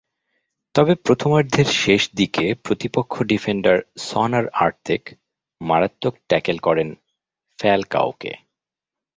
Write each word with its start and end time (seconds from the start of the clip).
তবে 0.75 0.93
প্রথমার্ধের 1.05 1.67
শেষ 1.81 2.01
দিকে 2.15 2.45
প্রতিপক্ষ 2.63 3.13
ডিফেন্ডার 3.23 3.77
সনার 4.01 4.45
আর্তেক 4.57 5.03
মারাত্মক 5.61 6.13
ট্যাকেল 6.29 6.57
করেন 6.57 6.89
ফ্যালকাওকে। 7.59 8.31